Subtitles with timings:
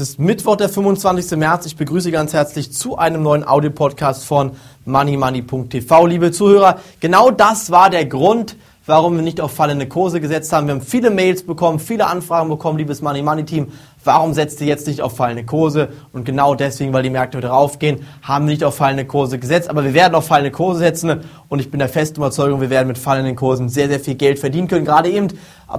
[0.00, 1.38] ist Mittwoch, der 25.
[1.38, 1.64] März.
[1.64, 4.50] Ich begrüße ganz herzlich zu einem neuen Audio-Podcast von
[4.84, 6.06] moneymoney.tv.
[6.06, 10.66] Liebe Zuhörer, genau das war der Grund, warum wir nicht auf fallende Kurse gesetzt haben.
[10.66, 13.72] Wir haben viele Mails bekommen, viele Anfragen bekommen, liebes Money Money Team.
[14.06, 15.88] Warum setzt ihr jetzt nicht auf fallende Kurse?
[16.12, 19.68] Und genau deswegen, weil die Märkte wieder raufgehen, haben wir nicht auf fallende Kurse gesetzt.
[19.68, 21.20] Aber wir werden auf fallende Kurse setzen.
[21.48, 24.38] Und ich bin der festen Überzeugung, wir werden mit fallenden Kursen sehr, sehr viel Geld
[24.38, 24.84] verdienen können.
[24.84, 25.28] Gerade eben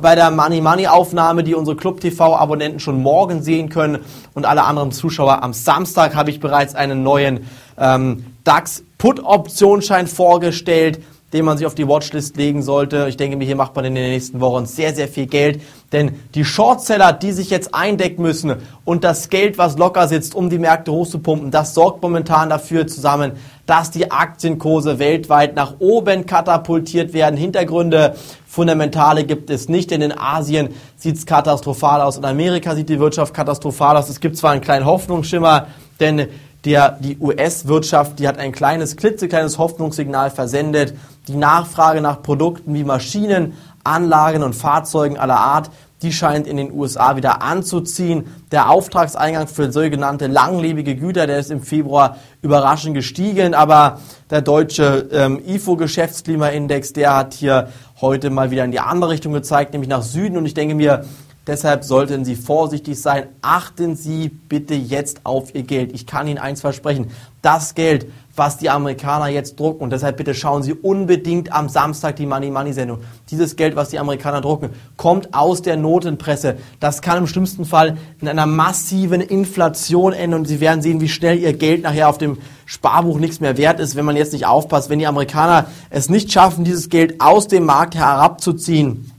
[0.02, 4.00] bei der Money Money Aufnahme, die unsere Club TV Abonnenten schon morgen sehen können.
[4.34, 10.08] Und alle anderen Zuschauer am Samstag habe ich bereits einen neuen ähm, DAX Put Optionsschein
[10.08, 11.00] vorgestellt
[11.34, 13.08] den man sich auf die Watchlist legen sollte.
[13.10, 15.62] Ich denke mir, hier macht man in den nächsten Wochen sehr, sehr viel Geld.
[15.92, 20.50] Denn die Shortseller, die sich jetzt eindecken müssen und das Geld, was locker sitzt, um
[20.50, 23.34] die Märkte hochzupumpen, das sorgt momentan dafür zusammen,
[23.66, 27.36] dass die Aktienkurse weltweit nach oben katapultiert werden.
[27.36, 28.16] Hintergründe,
[28.48, 32.18] fundamentale gibt es nicht, denn in Asien sieht es katastrophal aus.
[32.18, 34.08] In Amerika sieht die Wirtschaft katastrophal aus.
[34.10, 35.68] Es gibt zwar einen kleinen Hoffnungsschimmer,
[36.00, 36.28] denn
[36.68, 40.94] der, die US-Wirtschaft, die hat ein kleines, klitzekleines Hoffnungssignal versendet.
[41.30, 43.54] Die Nachfrage nach Produkten wie Maschinen,
[43.86, 48.26] Anlagen und Fahrzeugen aller Art, die scheint in den USA wieder anzuziehen.
[48.52, 55.08] Der Auftragseingang für sogenannte langlebige Güter, der ist im Februar überraschend gestiegen, aber der deutsche
[55.14, 57.70] ähm, IFO-Geschäftsklimaindex, der hat hier
[58.02, 60.36] heute mal wieder in die andere Richtung gezeigt, nämlich nach Süden.
[60.36, 61.06] Und ich denke mir,
[61.48, 63.28] Deshalb sollten Sie vorsichtig sein.
[63.42, 65.94] Achten Sie bitte jetzt auf Ihr Geld.
[65.94, 67.10] Ich kann Ihnen eins versprechen.
[67.42, 72.18] Das Geld, was die Amerikaner jetzt drucken, und deshalb bitte schauen Sie unbedingt am Samstag
[72.18, 73.00] die Money Money Sendung.
[73.32, 76.58] Dieses Geld, was die Amerikaner drucken, kommt aus der Notenpresse.
[76.82, 81.08] Das kann im schlimmsten Fall in einer massiven Inflation enden und Sie werden sehen, wie
[81.08, 84.46] schnell Ihr Geld nachher auf dem Sparbuch nichts mehr wert ist, wenn man jetzt nicht
[84.46, 84.90] aufpasst.
[84.90, 89.14] Wenn die Amerikaner es nicht schaffen, dieses Geld aus dem Markt herabzuziehen,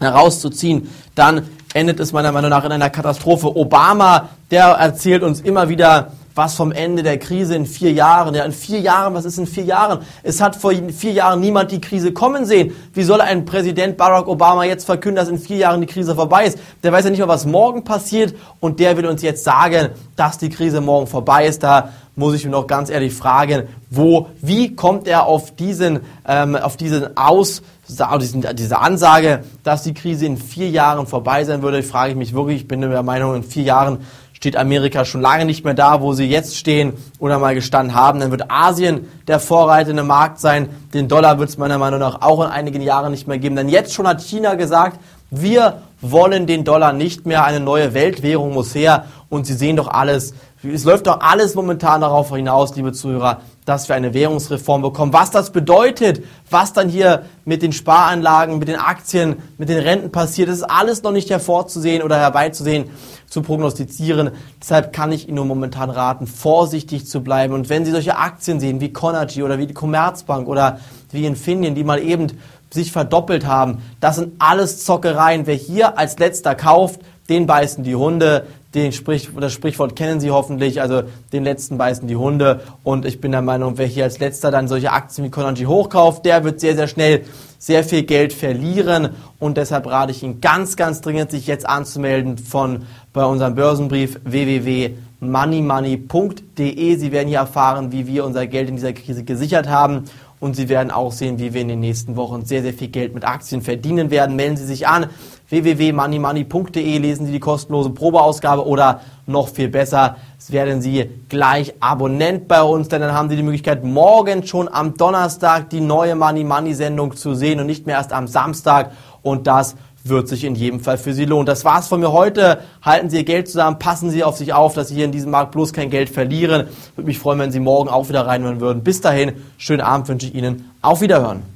[0.00, 1.42] herauszuziehen, dann
[1.74, 3.54] endet es meiner Meinung nach in einer Katastrophe.
[3.54, 8.34] Obama, der erzählt uns immer wieder, was vom Ende der Krise in vier Jahren.
[8.34, 10.00] Ja, in vier Jahren, was ist in vier Jahren?
[10.22, 12.74] Es hat vor vier Jahren niemand die Krise kommen sehen.
[12.92, 16.46] Wie soll ein Präsident Barack Obama jetzt verkünden, dass in vier Jahren die Krise vorbei
[16.46, 16.58] ist?
[16.82, 20.38] Der weiß ja nicht mal, was morgen passiert und der will uns jetzt sagen, dass
[20.38, 21.62] die Krise morgen vorbei ist.
[21.62, 26.56] Da muss ich mir noch ganz ehrlich fragen, wo, wie kommt er auf diesen, ähm,
[26.56, 32.12] auf diesen Aus, diese Ansage, dass die Krise in vier Jahren vorbei sein würde, frage
[32.12, 32.62] ich mich wirklich.
[32.62, 33.98] Ich bin der Meinung, in vier Jahren
[34.44, 38.20] steht Amerika schon lange nicht mehr da, wo sie jetzt stehen oder mal gestanden haben.
[38.20, 40.68] Dann wird Asien der vorreitende Markt sein.
[40.92, 43.56] Den Dollar wird es meiner Meinung nach auch in einigen Jahren nicht mehr geben.
[43.56, 45.00] Denn jetzt schon hat China gesagt,
[45.30, 47.42] wir wollen den Dollar nicht mehr.
[47.42, 49.06] Eine neue Weltwährung muss her.
[49.30, 53.88] Und Sie sehen doch alles, es läuft doch alles momentan darauf hinaus, liebe Zuhörer, dass
[53.88, 55.12] wir eine Währungsreform bekommen.
[55.12, 60.12] Was das bedeutet, was dann hier mit den Sparanlagen, mit den Aktien, mit den Renten
[60.12, 62.90] passiert, das ist alles noch nicht hervorzusehen oder herbeizusehen,
[63.26, 64.30] zu prognostizieren.
[64.60, 67.54] Deshalb kann ich Ihnen nur momentan raten, vorsichtig zu bleiben.
[67.54, 70.78] Und wenn Sie solche Aktien sehen wie Conergy oder wie die Commerzbank oder
[71.10, 72.28] wie Infineon, die mal eben
[72.70, 75.46] sich verdoppelt haben, das sind alles Zockereien.
[75.46, 78.46] Wer hier als letzter kauft, den beißen die Hunde.
[78.74, 81.02] Den Sprich, das Sprichwort kennen Sie hoffentlich, also
[81.32, 82.62] den letzten beißen die Hunde.
[82.82, 86.24] Und ich bin der Meinung, wer hier als letzter dann solche Aktien wie Conanji hochkauft,
[86.24, 87.22] der wird sehr, sehr schnell
[87.58, 89.10] sehr viel Geld verlieren.
[89.38, 94.18] Und deshalb rate ich Ihnen ganz, ganz dringend, sich jetzt anzumelden von bei unserem Börsenbrief
[94.24, 96.96] www.moneymoney.de.
[96.96, 100.04] Sie werden hier erfahren, wie wir unser Geld in dieser Krise gesichert haben
[100.44, 103.14] und Sie werden auch sehen, wie wir in den nächsten Wochen sehr, sehr viel Geld
[103.14, 104.36] mit Aktien verdienen werden.
[104.36, 105.06] Melden Sie sich an
[105.48, 110.16] www.moneymoney.de, lesen Sie die kostenlose Probeausgabe oder noch viel besser,
[110.48, 114.98] werden Sie gleich Abonnent bei uns, denn dann haben Sie die Möglichkeit, morgen schon am
[114.98, 118.92] Donnerstag die neue Money Money Sendung zu sehen und nicht mehr erst am Samstag
[119.22, 121.46] und das wird sich in jedem Fall für Sie lohnen.
[121.46, 122.58] Das war's von mir heute.
[122.82, 125.30] Halten Sie Ihr Geld zusammen, passen Sie auf sich auf, dass Sie hier in diesem
[125.30, 126.68] Markt bloß kein Geld verlieren.
[126.94, 128.84] Würde mich freuen, wenn Sie morgen auch wieder reinhören würden.
[128.84, 130.70] Bis dahin, schönen Abend wünsche ich Ihnen.
[130.82, 131.53] Auf Wiederhören.